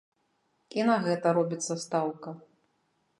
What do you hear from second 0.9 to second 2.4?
гэта робіцца стаўка.